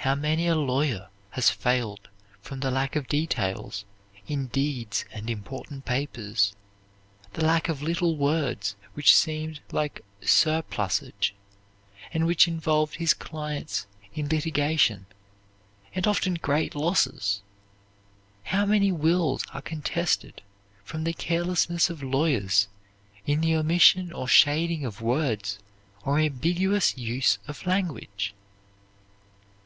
[0.00, 3.84] How many a lawyer has failed from the lack of details
[4.28, 6.54] in deeds and important papers,
[7.32, 11.34] the lack of little words which seemed like surplusage,
[12.12, 15.06] and which involved his clients in litigation,
[15.92, 17.42] and often great losses!
[18.44, 20.40] How many wills are contested
[20.84, 22.68] from the carelessness of lawyers
[23.26, 25.58] in the omission or shading of words,
[26.04, 28.32] or ambiguous use of language!